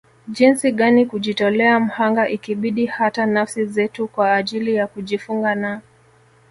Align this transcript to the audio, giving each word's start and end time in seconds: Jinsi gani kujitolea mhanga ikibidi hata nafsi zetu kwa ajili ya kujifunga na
Jinsi 0.27 0.71
gani 0.71 1.05
kujitolea 1.05 1.79
mhanga 1.79 2.29
ikibidi 2.29 2.85
hata 2.85 3.25
nafsi 3.25 3.65
zetu 3.65 4.07
kwa 4.07 4.35
ajili 4.35 4.75
ya 4.75 4.87
kujifunga 4.87 5.55
na 5.55 5.81